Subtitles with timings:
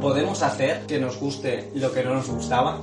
[0.00, 2.78] ¿Podemos hacer que nos guste lo que no nos gustaba?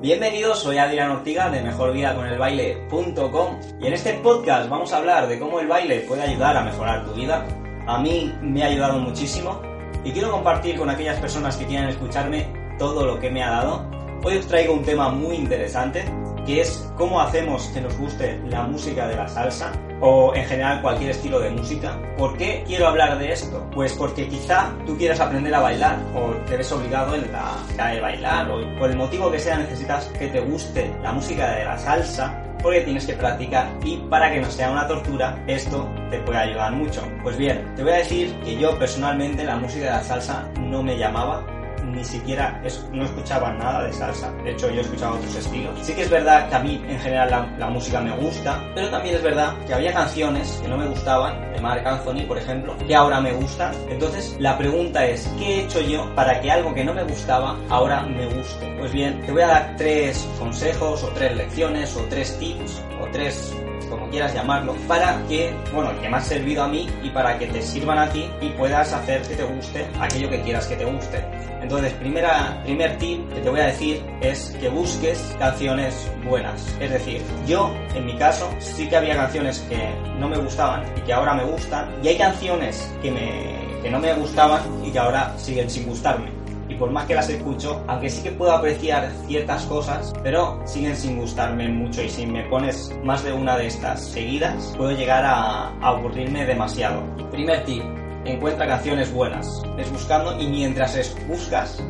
[0.00, 5.60] Bienvenidos, soy Adrián Ortiga de mejorvidaconelbaile.com y en este podcast vamos a hablar de cómo
[5.60, 7.46] el baile puede ayudar a mejorar tu vida.
[7.86, 9.60] A mí me ha ayudado muchísimo
[10.04, 13.84] y quiero compartir con aquellas personas que quieran escucharme todo lo que me ha dado.
[14.22, 16.02] Hoy os traigo un tema muy interesante
[16.44, 20.82] que es cómo hacemos que nos guste la música de la salsa o en general
[20.82, 21.98] cualquier estilo de música.
[22.18, 23.66] ¿Por qué quiero hablar de esto?
[23.72, 27.30] Pues porque quizá tú quieras aprender a bailar o te ves obligado en
[27.76, 31.78] bailar o por el motivo que sea necesitas que te guste la música de la
[31.78, 36.38] salsa porque tienes que practicar y para que no sea una tortura esto te puede
[36.38, 37.02] ayudar mucho.
[37.22, 40.82] Pues bien, te voy a decir que yo personalmente la música de la salsa no
[40.82, 41.44] me llamaba
[41.92, 42.60] ni siquiera
[42.92, 44.30] no escuchaba nada de salsa.
[44.44, 45.78] De hecho, yo escuchaba otros estilos.
[45.82, 49.16] Sí que es verdad que a mí en general la, música me gusta, pero también
[49.16, 52.94] es verdad que había canciones que no me gustaban, de Mark Anthony, por ejemplo, que
[52.94, 53.74] ahora me gustan.
[53.88, 57.58] Entonces, la pregunta es, ¿qué he hecho yo para que algo que no me gustaba
[57.68, 58.76] ahora me guste?
[58.78, 63.06] Pues bien, te voy a dar tres consejos o tres lecciones o tres tips o
[63.10, 63.52] tres
[63.86, 67.46] como quieras llamarlo, para que, bueno, que me ha servido a mí y para que
[67.46, 70.84] te sirvan a ti y puedas hacer que te guste aquello que quieras que te
[70.84, 71.24] guste.
[71.60, 76.66] Entonces, primera, primer tip que te voy a decir es que busques canciones buenas.
[76.78, 81.00] Es decir, yo, en mi caso, sí que había canciones que no me gustaban y
[81.00, 84.98] que ahora me gustan, y hay canciones que, me, que no me gustaban y que
[84.98, 86.43] ahora siguen sin gustarme
[86.84, 91.16] por más que las escucho, aunque sí que puedo apreciar ciertas cosas, pero siguen sin
[91.16, 95.68] gustarme mucho y si me pones más de una de estas seguidas, puedo llegar a,
[95.80, 97.02] aburrirme demasiado.
[97.30, 97.82] Primer tip,
[98.26, 99.62] encuentra canciones buenas.
[99.78, 101.82] Es buscando y mientras es buscas,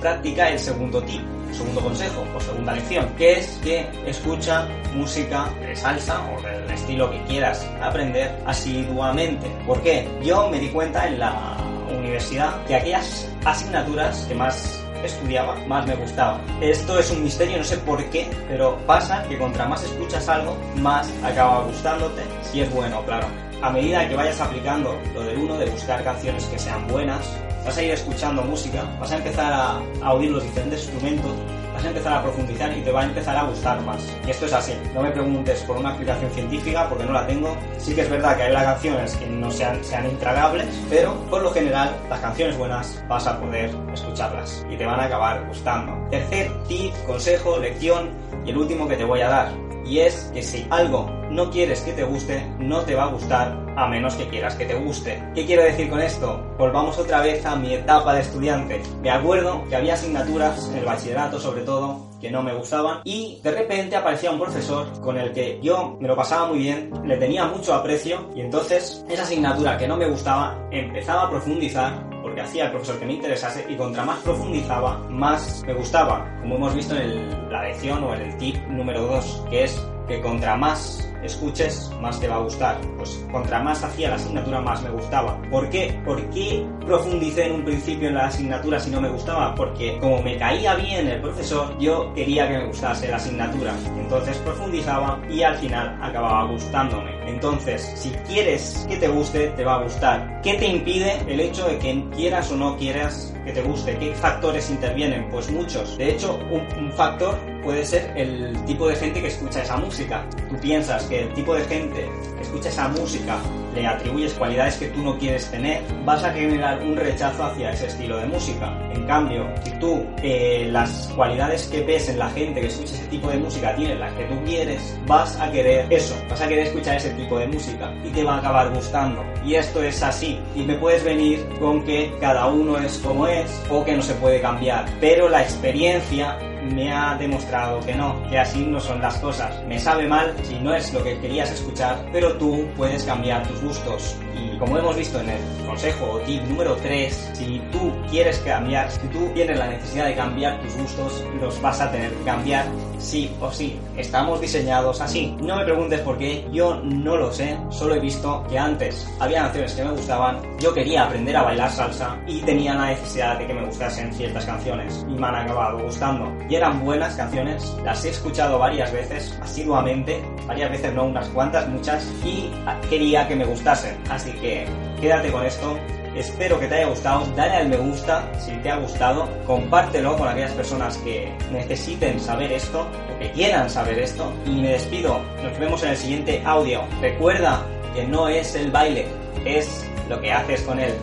[0.00, 1.20] practica el segundo tip,
[1.50, 6.70] el segundo consejo o segunda lección, que es que escucha música de salsa o del
[6.70, 9.46] estilo que quieras aprender asiduamente.
[9.66, 10.08] ¿Por qué?
[10.22, 15.94] Yo me di cuenta en la universidad que aquellas asignaturas que más estudiaba, más me
[15.94, 16.40] gustaba.
[16.60, 20.56] Esto es un misterio, no sé por qué, pero pasa que contra más escuchas algo,
[20.76, 23.26] más acaba gustándote, si es bueno, claro.
[23.62, 27.20] A medida que vayas aplicando lo del uno, de buscar canciones que sean buenas,
[27.64, 31.32] vas a ir escuchando música, vas a empezar a, a oír los diferentes instrumentos
[31.74, 34.16] vas a empezar a profundizar y te va a empezar a gustar más.
[34.26, 34.72] Y esto es así.
[34.94, 37.56] No me preguntes por una explicación científica porque no la tengo.
[37.78, 41.42] Sí que es verdad que hay las canciones que no sean, sean intragables, pero por
[41.42, 45.92] lo general las canciones buenas vas a poder escucharlas y te van a acabar gustando.
[46.10, 48.10] Tercer tip, consejo, lección
[48.44, 49.52] y el último que te voy a dar.
[49.84, 53.56] Y es que si algo no quieres que te guste, no te va a gustar
[53.76, 55.22] a menos que quieras que te guste.
[55.34, 56.42] ¿Qué quiero decir con esto?
[56.58, 58.82] Volvamos otra vez a mi etapa de estudiante.
[59.00, 63.40] Me acuerdo que había asignaturas, en el bachillerato sobre todo, que no me gustaban y
[63.42, 67.16] de repente aparecía un profesor con el que yo me lo pasaba muy bien, le
[67.16, 72.42] tenía mucho aprecio y entonces esa asignatura que no me gustaba empezaba a profundizar porque
[72.42, 76.74] hacía el profesor que me interesase y contra más profundizaba, más me gustaba, como hemos
[76.74, 81.09] visto en la lección o en el tip número 2, que es que contra más
[81.22, 82.80] escuches, más te va a gustar.
[82.96, 85.40] Pues contra más hacía la asignatura, más me gustaba.
[85.50, 86.00] ¿Por qué?
[86.04, 89.54] ¿Por qué profundicé en un principio en la asignatura si no me gustaba?
[89.54, 93.74] Porque como me caía bien el profesor, yo quería que me gustase la asignatura.
[93.98, 97.20] Entonces profundizaba y al final acababa gustándome.
[97.26, 100.40] Entonces, si quieres que te guste, te va a gustar.
[100.42, 103.96] ¿Qué te impide el hecho de que quieras o no quieras que te guste?
[103.98, 105.28] ¿Qué factores intervienen?
[105.30, 105.96] Pues muchos.
[105.96, 110.26] De hecho, un, factor puede ser el tipo de gente que escucha esa música.
[110.48, 113.40] Tú piensas que el tipo de gente que escucha esa música
[113.74, 117.86] le atribuyes cualidades que tú no quieres tener, vas a generar un rechazo hacia ese
[117.86, 118.76] estilo de música.
[118.94, 123.06] En cambio, si tú eh, las cualidades que ves en la gente que escucha ese
[123.06, 126.66] tipo de música tienes las que tú quieres, vas a querer eso, vas a querer
[126.66, 129.24] escuchar ese tipo de música y te va a acabar gustando.
[129.44, 130.38] Y esto es así.
[130.54, 134.14] Y me puedes venir con que cada uno es como es o que no se
[134.14, 134.84] puede cambiar.
[135.00, 139.62] Pero la experiencia me ha demostrado que no, que así no son las cosas.
[139.66, 143.59] Me sabe mal si no es lo que querías escuchar, pero tú puedes cambiar tus
[143.62, 144.16] gustos.
[144.34, 148.90] Y como hemos visto en el consejo o tip número 3, si tú quieres cambiar,
[148.90, 152.66] si tú tienes la necesidad de cambiar tus gustos, los vas a tener que cambiar
[152.98, 153.78] sí o sí.
[153.96, 155.34] Estamos diseñados así.
[155.40, 159.42] No me preguntes por qué, yo no lo sé, solo he visto que antes había
[159.42, 163.46] canciones que me gustaban, yo quería aprender a bailar salsa y tenía la necesidad de
[163.46, 166.30] que me gustasen ciertas canciones y me han acabado gustando.
[166.48, 171.68] Y eran buenas canciones, las he escuchado varias veces, asiduamente, varias veces no unas cuantas,
[171.68, 172.50] muchas, y
[172.88, 173.96] quería que me gustasen.
[174.30, 174.66] Así que
[175.00, 175.76] quédate con esto
[176.14, 180.26] Espero que te haya gustado, dale al me gusta si te ha gustado, compártelo con
[180.26, 182.80] aquellas personas que necesiten saber esto
[183.14, 186.82] o que quieran saber esto y me despido, nos vemos en el siguiente audio.
[187.00, 189.06] Recuerda que no es el baile,
[189.44, 190.94] es lo que haces con él.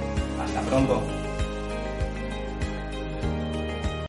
[0.43, 1.01] Hasta pronto.